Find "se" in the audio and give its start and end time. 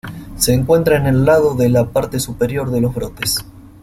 0.35-0.51